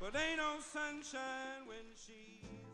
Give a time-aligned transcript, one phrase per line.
[0.00, 2.67] but ain't no sunshine when she.